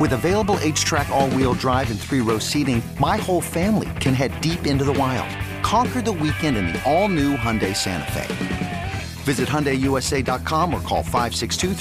[0.00, 4.40] With available HTRAC, all wheel drive, and three row seating, my whole family can head
[4.40, 5.28] deep into the wild.
[5.62, 8.92] Conquer the weekend in the all new Hyundai Santa Fe.
[9.24, 11.74] Visit HyundaiUSA.com or call 562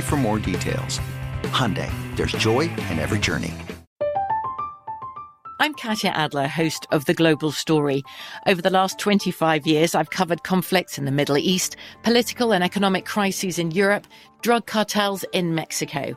[0.00, 1.00] for more details.
[1.50, 3.52] Hyundai, there's joy in every journey.
[5.60, 8.02] I'm Katya Adler, host of The Global Story.
[8.46, 13.04] Over the last 25 years, I've covered conflicts in the Middle East, political and economic
[13.04, 14.06] crises in Europe,
[14.40, 16.16] drug cartels in Mexico.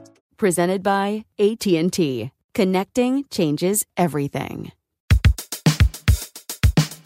[0.41, 2.31] presented by AT&T.
[2.55, 4.71] Connecting changes everything.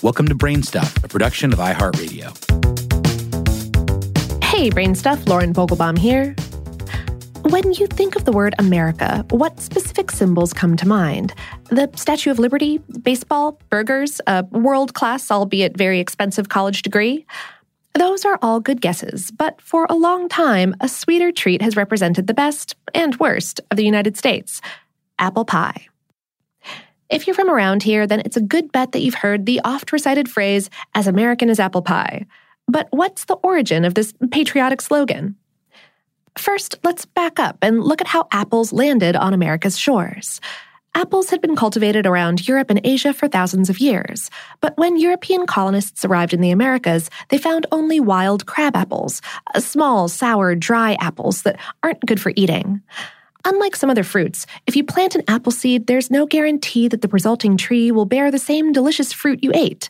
[0.01, 2.31] Welcome to Brainstuff, a production of iHeartRadio.
[4.41, 6.33] Hey, Brainstuff, Lauren Vogelbaum here.
[7.41, 11.33] When you think of the word America, what specific symbols come to mind?
[11.71, 17.25] The Statue of Liberty, baseball, burgers, a world class, albeit very expensive college degree?
[17.97, 22.27] Those are all good guesses, but for a long time, a sweeter treat has represented
[22.27, 24.61] the best and worst of the United States
[25.17, 25.87] apple pie.
[27.09, 29.93] If you're from around here, then it's a good bet that you've heard the oft
[29.93, 32.25] recited phrase, as American as apple pie.
[32.67, 35.37] But what's the origin of this patriotic slogan?
[36.37, 40.41] First, let's back up and look at how apples landed on America's shores.
[40.97, 45.45] Apples had been cultivated around Europe and Asia for thousands of years, but when European
[45.45, 49.21] colonists arrived in the Americas, they found only wild crab apples,
[49.53, 52.81] uh, small, sour, dry apples that aren't good for eating.
[53.43, 57.09] Unlike some other fruits, if you plant an apple seed, there's no guarantee that the
[57.09, 59.89] resulting tree will bear the same delicious fruit you ate.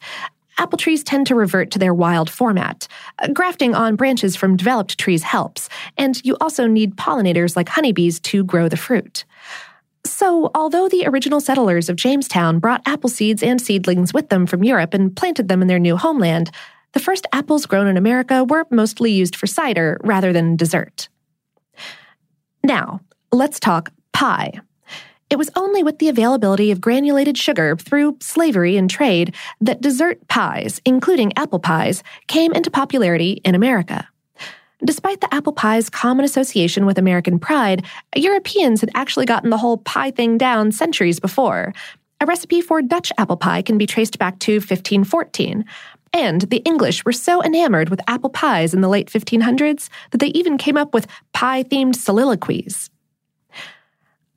[0.57, 2.87] Apple trees tend to revert to their wild format.
[3.19, 8.19] Uh, grafting on branches from developed trees helps, and you also need pollinators like honeybees
[8.21, 9.23] to grow the fruit.
[10.17, 14.63] So, although the original settlers of Jamestown brought apple seeds and seedlings with them from
[14.63, 16.51] Europe and planted them in their new homeland,
[16.93, 21.09] the first apples grown in America were mostly used for cider rather than dessert.
[22.63, 23.01] Now,
[23.33, 24.53] let's talk pie.
[25.29, 30.25] It was only with the availability of granulated sugar through slavery and trade that dessert
[30.29, 34.07] pies, including apple pies, came into popularity in America.
[34.83, 37.85] Despite the apple pie's common association with American pride,
[38.15, 41.73] Europeans had actually gotten the whole pie thing down centuries before.
[42.21, 45.65] A recipe for Dutch apple pie can be traced back to 1514.
[46.13, 50.27] And the English were so enamored with apple pies in the late 1500s that they
[50.27, 52.89] even came up with pie themed soliloquies.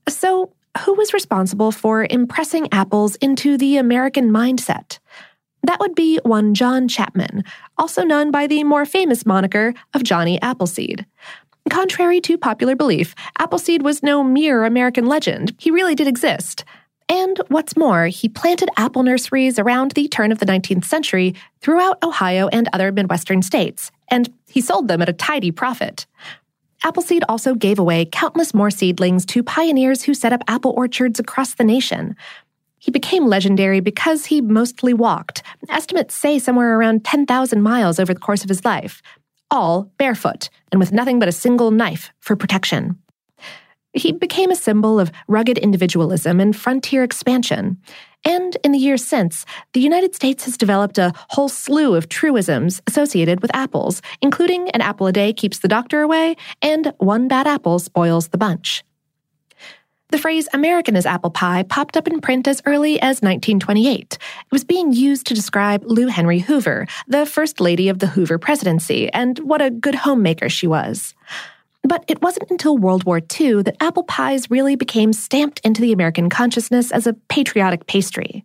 [0.09, 0.53] So,
[0.85, 4.99] who was responsible for impressing apples into the American mindset?
[5.69, 7.45] That would be one John Chapman,
[7.77, 11.05] also known by the more famous moniker of Johnny Appleseed.
[11.69, 15.55] Contrary to popular belief, Appleseed was no mere American legend.
[15.59, 16.65] He really did exist.
[17.11, 22.03] And what's more, he planted apple nurseries around the turn of the 19th century throughout
[22.03, 26.07] Ohio and other Midwestern states, and he sold them at a tidy profit.
[26.83, 31.53] Appleseed also gave away countless more seedlings to pioneers who set up apple orchards across
[31.57, 32.17] the nation.
[32.79, 35.43] He became legendary because he mostly walked.
[35.69, 39.03] Estimates say somewhere around 10,000 miles over the course of his life,
[39.51, 42.99] all barefoot and with nothing but a single knife for protection.
[43.93, 47.79] He became a symbol of rugged individualism and frontier expansion.
[48.25, 52.83] And in the years since, the United States has developed a whole slew of truisms
[52.87, 57.47] associated with apples, including an apple a day keeps the doctor away and one bad
[57.47, 58.85] apple spoils the bunch.
[60.11, 64.15] The phrase American as apple pie popped up in print as early as 1928.
[64.15, 64.19] It
[64.51, 69.13] was being used to describe Lou Henry Hoover, the first lady of the Hoover presidency,
[69.13, 71.15] and what a good homemaker she was.
[71.83, 75.93] But it wasn't until World War II that apple pies really became stamped into the
[75.93, 78.45] American consciousness as a patriotic pastry.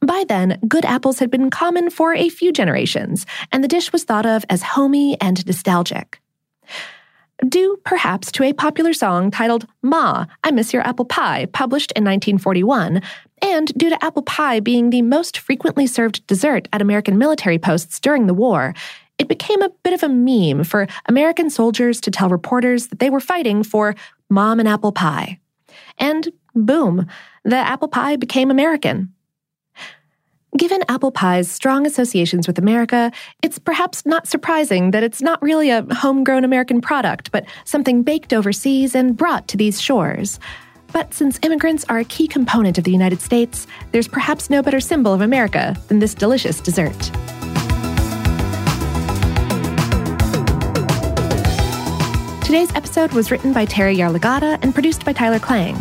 [0.00, 4.04] By then, good apples had been common for a few generations, and the dish was
[4.04, 6.20] thought of as homey and nostalgic.
[7.48, 12.04] Due perhaps to a popular song titled Ma, I Miss Your Apple Pie, published in
[12.04, 13.00] 1941,
[13.40, 17.98] and due to apple pie being the most frequently served dessert at American military posts
[17.98, 18.74] during the war,
[19.16, 23.08] it became a bit of a meme for American soldiers to tell reporters that they
[23.08, 23.94] were fighting for
[24.28, 25.38] mom and apple pie.
[25.96, 27.06] And boom,
[27.44, 29.14] the apple pie became American.
[30.56, 35.70] Given apple pie's strong associations with America, it's perhaps not surprising that it's not really
[35.70, 40.40] a homegrown American product, but something baked overseas and brought to these shores.
[40.92, 44.80] But since immigrants are a key component of the United States, there's perhaps no better
[44.80, 46.98] symbol of America than this delicious dessert.
[52.44, 55.76] Today's episode was written by Terry Yarlagadda and produced by Tyler Klang.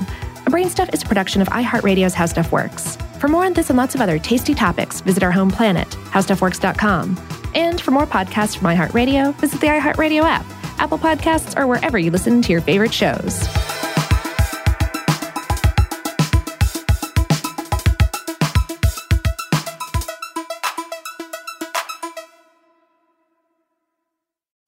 [0.45, 2.99] Brainstuff is a production of iHeartRadio's How Stuff Works.
[3.19, 7.19] For more on this and lots of other tasty topics, visit our home planet, howstuffworks.com.
[7.53, 10.45] And for more podcasts from iHeartRadio, visit the iHeartRadio app,
[10.79, 13.45] Apple Podcasts, or wherever you listen to your favorite shows.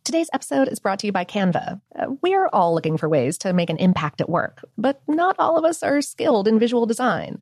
[0.03, 1.79] Today's episode is brought to you by Canva.
[1.95, 5.57] Uh, we're all looking for ways to make an impact at work, but not all
[5.57, 7.41] of us are skilled in visual design.